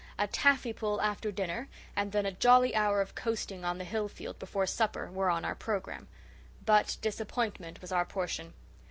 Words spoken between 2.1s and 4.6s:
then a jolly hour of coasting on the hill field